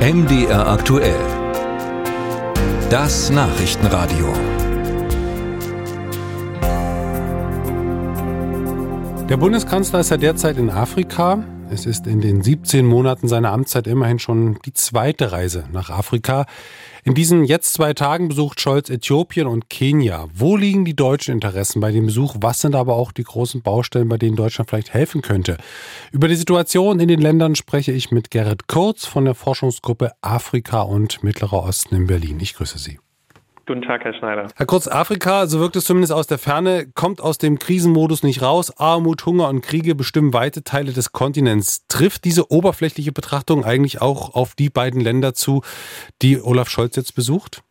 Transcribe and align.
MDR 0.00 0.66
aktuell. 0.66 1.20
Das 2.88 3.28
Nachrichtenradio. 3.28 4.32
Der 9.28 9.36
Bundeskanzler 9.36 10.00
ist 10.00 10.10
ja 10.10 10.16
derzeit 10.16 10.56
in 10.56 10.70
Afrika. 10.70 11.44
Es 11.72 11.86
ist 11.86 12.08
in 12.08 12.20
den 12.20 12.42
17 12.42 12.84
Monaten 12.84 13.28
seiner 13.28 13.52
Amtszeit 13.52 13.86
immerhin 13.86 14.18
schon 14.18 14.58
die 14.64 14.72
zweite 14.72 15.30
Reise 15.30 15.66
nach 15.72 15.88
Afrika. 15.88 16.46
In 17.04 17.14
diesen 17.14 17.44
jetzt 17.44 17.74
zwei 17.74 17.94
Tagen 17.94 18.26
besucht 18.26 18.60
Scholz 18.60 18.90
Äthiopien 18.90 19.46
und 19.46 19.70
Kenia. 19.70 20.26
Wo 20.34 20.56
liegen 20.56 20.84
die 20.84 20.96
deutschen 20.96 21.32
Interessen 21.32 21.80
bei 21.80 21.92
dem 21.92 22.06
Besuch? 22.06 22.34
Was 22.40 22.60
sind 22.60 22.74
aber 22.74 22.96
auch 22.96 23.12
die 23.12 23.22
großen 23.22 23.62
Baustellen, 23.62 24.08
bei 24.08 24.18
denen 24.18 24.34
Deutschland 24.34 24.68
vielleicht 24.68 24.92
helfen 24.92 25.22
könnte? 25.22 25.58
Über 26.10 26.26
die 26.26 26.34
Situation 26.34 26.98
in 26.98 27.06
den 27.06 27.20
Ländern 27.20 27.54
spreche 27.54 27.92
ich 27.92 28.10
mit 28.10 28.32
Gerrit 28.32 28.66
Kurz 28.66 29.06
von 29.06 29.24
der 29.24 29.36
Forschungsgruppe 29.36 30.10
Afrika 30.22 30.82
und 30.82 31.22
Mittlerer 31.22 31.62
Osten 31.62 31.94
in 31.94 32.06
Berlin. 32.08 32.40
Ich 32.40 32.54
grüße 32.54 32.78
Sie. 32.78 32.98
Guten 33.70 33.82
Tag, 33.82 34.02
Herr 34.02 34.14
Schneider. 34.14 34.48
Herr 34.56 34.66
Kurz, 34.66 34.88
Afrika, 34.88 35.46
so 35.46 35.60
wirkt 35.60 35.76
es 35.76 35.84
zumindest 35.84 36.12
aus 36.12 36.26
der 36.26 36.38
Ferne, 36.38 36.86
kommt 36.92 37.20
aus 37.20 37.38
dem 37.38 37.60
Krisenmodus 37.60 38.24
nicht 38.24 38.42
raus. 38.42 38.74
Armut, 38.80 39.24
Hunger 39.26 39.48
und 39.48 39.60
Kriege 39.60 39.94
bestimmen 39.94 40.34
weite 40.34 40.64
Teile 40.64 40.92
des 40.92 41.12
Kontinents. 41.12 41.86
Trifft 41.86 42.24
diese 42.24 42.50
oberflächliche 42.50 43.12
Betrachtung 43.12 43.64
eigentlich 43.64 44.02
auch 44.02 44.34
auf 44.34 44.56
die 44.56 44.70
beiden 44.70 45.00
Länder 45.00 45.34
zu, 45.34 45.62
die 46.20 46.40
Olaf 46.42 46.68
Scholz 46.68 46.96
jetzt 46.96 47.14
besucht? 47.14 47.62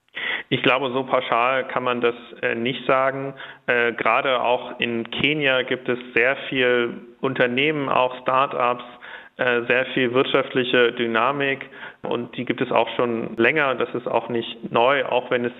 Ich 0.47 0.63
glaube, 0.63 0.89
so 0.93 1.03
pauschal 1.03 1.67
kann 1.67 1.83
man 1.83 1.99
das 1.99 2.15
äh, 2.41 2.55
nicht 2.55 2.85
sagen. 2.87 3.33
Äh, 3.67 3.91
gerade 3.91 4.39
auch 4.41 4.79
in 4.79 5.11
Kenia 5.11 5.63
gibt 5.63 5.89
es 5.89 5.99
sehr 6.15 6.37
viel 6.47 6.93
Unternehmen, 7.19 7.89
auch 7.89 8.15
Start-ups, 8.21 8.85
äh, 9.39 9.65
sehr 9.67 9.85
viel 9.93 10.13
wirtschaftliche 10.13 10.91
Dynamik 10.93 11.69
und 12.01 12.35
die 12.35 12.43
gibt 12.43 12.61
es 12.61 12.71
auch 12.71 12.89
schon 12.97 13.37
länger. 13.37 13.75
Das 13.75 13.87
ist 13.95 14.05
auch 14.05 14.27
nicht 14.27 14.71
neu, 14.71 15.05
auch 15.05 15.31
wenn 15.31 15.45
es 15.45 15.53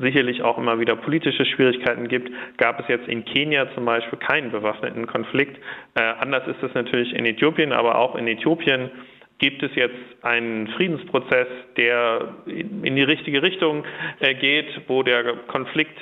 sicherlich 0.00 0.42
auch 0.42 0.58
immer 0.58 0.78
wieder 0.78 0.96
politische 0.96 1.44
Schwierigkeiten 1.44 2.08
gibt, 2.08 2.30
gab 2.56 2.80
es 2.80 2.88
jetzt 2.88 3.08
in 3.08 3.24
Kenia 3.24 3.72
zum 3.74 3.84
Beispiel 3.84 4.18
keinen 4.18 4.50
bewaffneten 4.50 5.06
Konflikt. 5.06 5.58
Äh, 5.94 6.02
anders 6.02 6.46
ist 6.46 6.62
es 6.62 6.74
natürlich 6.74 7.12
in 7.12 7.26
Äthiopien, 7.26 7.72
aber 7.72 7.98
auch 7.98 8.14
in 8.14 8.26
Äthiopien 8.26 8.90
gibt 9.38 9.62
es 9.64 9.74
jetzt 9.74 9.96
einen 10.22 10.68
Friedensprozess, 10.68 11.48
der 11.76 12.28
in 12.46 12.94
die 12.94 13.02
richtige 13.02 13.42
Richtung 13.42 13.84
äh, 14.20 14.34
geht, 14.34 14.68
wo 14.86 15.02
der 15.02 15.34
Konflikt 15.48 15.98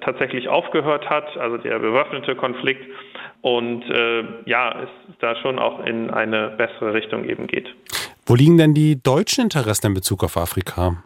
tatsächlich 0.00 0.48
aufgehört 0.48 1.08
hat, 1.10 1.36
also 1.36 1.58
der 1.58 1.78
bewaffnete 1.78 2.34
Konflikt 2.36 2.82
und 3.42 3.82
äh, 3.90 4.24
ja, 4.46 4.82
es 4.82 4.88
da 5.20 5.36
schon 5.36 5.58
auch 5.58 5.84
in 5.84 6.10
eine 6.10 6.48
bessere 6.56 6.94
Richtung 6.94 7.24
eben 7.24 7.46
geht. 7.46 7.68
Wo 8.26 8.34
liegen 8.34 8.56
denn 8.58 8.74
die 8.74 9.02
deutschen 9.02 9.44
Interessen 9.44 9.88
in 9.88 9.94
Bezug 9.94 10.24
auf 10.24 10.36
Afrika? 10.36 11.02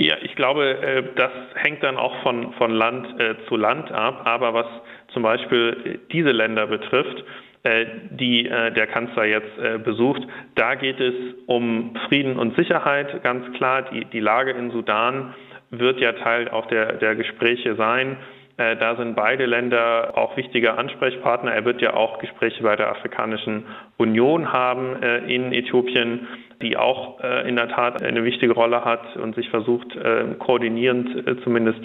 Ja, 0.00 0.14
ich 0.22 0.36
glaube, 0.36 0.78
äh, 0.80 1.02
das 1.16 1.32
hängt 1.56 1.82
dann 1.82 1.96
auch 1.96 2.22
von, 2.22 2.52
von 2.52 2.70
Land 2.70 3.20
äh, 3.20 3.34
zu 3.48 3.56
Land 3.56 3.90
ab. 3.90 4.22
Aber 4.26 4.54
was 4.54 4.66
zum 5.12 5.24
Beispiel 5.24 6.00
diese 6.12 6.30
Länder 6.30 6.68
betrifft, 6.68 7.24
äh, 7.64 7.86
die 8.10 8.44
der 8.44 8.86
Kanzler 8.86 9.24
jetzt 9.24 9.84
besucht, 9.84 10.22
da 10.54 10.76
geht 10.76 11.00
es 11.00 11.14
um 11.46 11.96
Frieden 12.08 12.38
und 12.38 12.56
Sicherheit, 12.56 13.22
ganz 13.24 13.52
klar. 13.56 13.82
Die, 13.90 14.04
die 14.04 14.20
Lage 14.20 14.52
in 14.52 14.70
Sudan 14.70 15.34
wird 15.70 16.00
ja 16.00 16.12
Teil 16.12 16.48
auch 16.48 16.66
der, 16.66 16.92
der 16.94 17.16
Gespräche 17.16 17.74
sein. 17.74 18.16
Da 18.56 18.96
sind 18.96 19.14
beide 19.14 19.46
Länder 19.46 20.14
auch 20.16 20.36
wichtige 20.36 20.76
Ansprechpartner. 20.76 21.52
Er 21.52 21.64
wird 21.64 21.80
ja 21.80 21.94
auch 21.94 22.18
Gespräche 22.18 22.62
bei 22.64 22.74
der 22.74 22.90
Afrikanischen 22.90 23.64
Union 23.98 24.52
haben 24.52 25.00
in 25.28 25.52
Äthiopien 25.52 26.26
die 26.62 26.76
auch 26.76 27.20
äh, 27.20 27.48
in 27.48 27.56
der 27.56 27.68
Tat 27.68 28.02
eine 28.02 28.24
wichtige 28.24 28.52
Rolle 28.52 28.84
hat 28.84 29.16
und 29.16 29.34
sich 29.34 29.48
versucht, 29.50 29.94
äh, 29.94 30.34
koordinierend 30.38 31.26
äh, 31.26 31.40
zumindest 31.42 31.80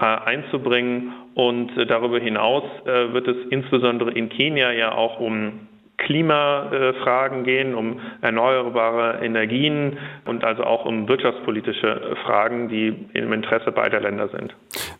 äh, 0.00 0.04
einzubringen. 0.04 1.12
Und 1.34 1.70
darüber 1.88 2.18
hinaus 2.18 2.64
wird 2.84 3.28
es 3.28 3.36
insbesondere 3.50 4.10
in 4.10 4.28
Kenia 4.28 4.72
ja 4.72 4.92
auch 4.92 5.20
um 5.20 5.68
Klimafragen 5.98 7.44
gehen, 7.44 7.76
um 7.76 8.00
erneuerbare 8.20 9.24
Energien 9.24 9.98
und 10.24 10.42
also 10.42 10.64
auch 10.64 10.84
um 10.84 11.08
wirtschaftspolitische 11.08 12.16
Fragen, 12.24 12.68
die 12.68 12.92
im 13.14 13.32
Interesse 13.32 13.70
beider 13.70 14.00
Länder 14.00 14.28
sind. 14.28 14.52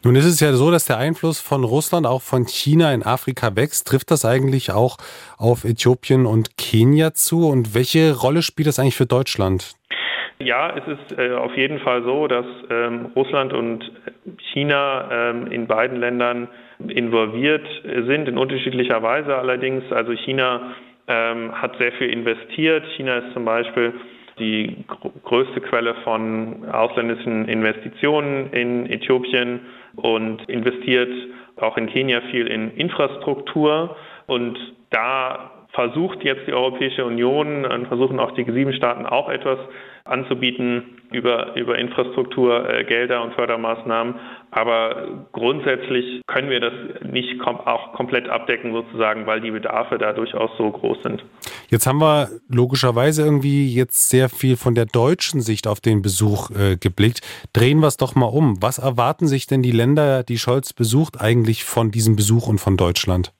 Nun 0.09 0.17
ist 0.17 0.25
es 0.25 0.41
ja 0.41 0.53
so, 0.53 0.71
dass 0.71 0.87
der 0.87 0.97
Einfluss 0.97 1.39
von 1.39 1.65
Russland 1.65 2.07
auch 2.07 2.23
von 2.23 2.47
China 2.47 2.95
in 2.95 3.03
Afrika 3.03 3.57
wächst. 3.57 3.89
Trifft 3.89 4.11
das 4.11 4.25
eigentlich 4.25 4.71
auch 4.71 4.97
auf 5.37 5.65
Äthiopien 5.67 6.25
und 6.25 6.57
Kenia 6.57 7.13
zu? 7.13 7.47
Und 7.47 7.75
welche 7.75 8.17
Rolle 8.17 8.41
spielt 8.41 8.69
das 8.69 8.79
eigentlich 8.79 8.97
für 8.97 9.05
Deutschland? 9.05 9.75
Ja, 10.39 10.75
es 10.75 10.85
ist 10.89 11.19
äh, 11.19 11.35
auf 11.35 11.55
jeden 11.59 11.79
Fall 11.81 12.05
so, 12.05 12.27
dass 12.27 12.47
ähm, 12.71 13.11
Russland 13.15 13.53
und 13.53 13.85
China 14.55 15.11
ähm, 15.13 15.53
in 15.53 15.67
beiden 15.67 16.01
Ländern 16.01 16.49
involviert 16.89 17.67
sind, 17.85 18.29
in 18.29 18.39
unterschiedlicher 18.39 19.03
Weise 19.03 19.37
allerdings. 19.37 19.85
Also 19.93 20.13
China 20.13 20.75
ähm, 21.07 21.53
hat 21.53 21.77
sehr 21.77 21.93
viel 21.93 22.09
investiert. 22.09 22.83
China 22.97 23.19
ist 23.19 23.35
zum 23.35 23.45
Beispiel 23.45 23.93
die 24.39 24.85
größte 25.25 25.61
Quelle 25.61 25.95
von 26.05 26.69
ausländischen 26.71 27.47
Investitionen 27.47 28.51
in 28.53 28.87
Äthiopien 28.91 29.61
und 29.97 30.49
investiert 30.49 31.11
auch 31.57 31.77
in 31.77 31.87
Kenia 31.89 32.21
viel 32.31 32.47
in 32.47 32.71
Infrastruktur. 32.73 33.97
Und 34.27 34.59
da 34.91 35.51
versucht 35.79 36.25
jetzt 36.25 36.45
die 36.49 36.53
Europäische 36.53 37.05
Union 37.05 37.65
und 37.65 37.87
versuchen 37.87 38.19
auch 38.19 38.33
die 38.33 38.45
G7-Staaten 38.45 39.07
auch 39.07 39.29
etwas 39.29 39.61
anzubieten 40.05 40.99
über, 41.13 41.55
über 41.55 41.79
Infrastruktur, 41.79 42.69
äh, 42.69 42.83
Gelder 42.83 43.23
und 43.23 43.35
Fördermaßnahmen. 43.35 44.17
Aber 44.51 45.27
grundsätzlich 45.31 46.21
können 46.27 46.51
wir 46.51 46.59
das 46.59 46.73
nicht 47.09 47.39
kom 47.39 47.61
auch 47.61 47.93
komplett 47.93 48.29
abdecken 48.29 48.73
sozusagen, 48.73 49.27
weil 49.27 49.41
die 49.41 49.53
Bedarfe 49.53 49.99
da 49.99 50.13
durchaus 50.13 50.51
so 50.59 50.69
groß 50.69 50.99
sind. 51.05 51.25
Jetzt 51.69 51.87
haben 51.87 52.01
wir 52.01 52.29
logischerweise 52.49 53.23
irgendwie 53.23 53.73
jetzt 53.73 54.11
sehr 54.11 54.29
viel 54.29 54.57
von 54.57 54.75
der 54.75 54.87
deutschen 54.87 55.41
Sicht 55.43 55.69
auf 55.69 55.81
den 55.81 56.03
Besuch 56.03 56.51
äh, 56.51 56.77
geblickt. 56.77 57.21
Drehen 57.53 57.79
wir 57.79 57.87
es 57.87 57.99
doch 57.99 58.17
mal 58.17 58.27
um. 58.27 58.61
Was 58.61 58.79
erwarten 58.79 59.29
sich 59.29 59.47
denn 59.47 59.63
die 59.63 59.71
Länder, 59.71 60.25
die 60.25 60.39
Scholz 60.39 60.73
besucht, 60.73 61.21
eigentlich 61.21 61.63
von 61.63 61.93
diesem 61.93 62.17
Besuch 62.17 62.49
und 62.49 62.59
von 62.59 62.77
Deutschland? 62.77 63.33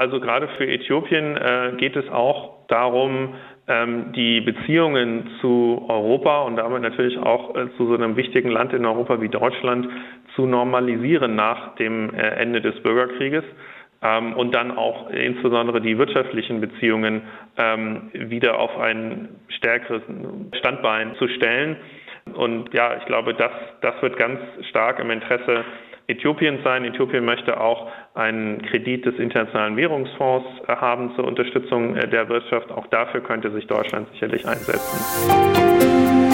Also 0.00 0.18
gerade 0.18 0.48
für 0.56 0.66
Äthiopien 0.66 1.36
äh, 1.36 1.72
geht 1.76 1.94
es 1.94 2.08
auch 2.08 2.66
darum, 2.68 3.34
ähm, 3.68 4.12
die 4.12 4.40
Beziehungen 4.40 5.28
zu 5.42 5.84
Europa 5.90 6.40
und 6.44 6.56
damit 6.56 6.80
natürlich 6.80 7.18
auch 7.18 7.54
äh, 7.54 7.66
zu 7.76 7.86
so 7.86 7.92
einem 7.96 8.16
wichtigen 8.16 8.48
Land 8.48 8.72
in 8.72 8.86
Europa 8.86 9.20
wie 9.20 9.28
Deutschland 9.28 9.88
zu 10.34 10.46
normalisieren 10.46 11.34
nach 11.34 11.74
dem 11.74 12.14
äh, 12.14 12.16
Ende 12.28 12.62
des 12.62 12.82
Bürgerkrieges 12.82 13.44
ähm, 14.00 14.32
und 14.32 14.54
dann 14.54 14.70
auch 14.70 15.10
insbesondere 15.10 15.82
die 15.82 15.98
wirtschaftlichen 15.98 16.62
Beziehungen 16.62 17.20
ähm, 17.58 18.08
wieder 18.14 18.58
auf 18.58 18.78
ein 18.78 19.28
stärkeres 19.48 20.00
Standbein 20.60 21.14
zu 21.16 21.28
stellen. 21.28 21.76
Und 22.32 22.72
ja, 22.72 22.96
ich 22.96 23.04
glaube, 23.04 23.34
das, 23.34 23.52
das 23.82 24.00
wird 24.00 24.16
ganz 24.16 24.40
stark 24.70 24.98
im 24.98 25.10
Interesse 25.10 25.62
Äthiopiens 26.10 26.62
sein. 26.64 26.84
Äthiopien 26.84 27.24
möchte 27.24 27.60
auch 27.60 27.88
einen 28.14 28.62
Kredit 28.62 29.06
des 29.06 29.18
Internationalen 29.18 29.76
Währungsfonds 29.76 30.46
haben 30.68 31.14
zur 31.16 31.24
Unterstützung 31.26 31.94
der 31.94 32.28
Wirtschaft. 32.28 32.70
Auch 32.70 32.86
dafür 32.88 33.20
könnte 33.22 33.50
sich 33.50 33.66
Deutschland 33.66 34.08
sicherlich 34.12 34.46
einsetzen. 34.46 36.29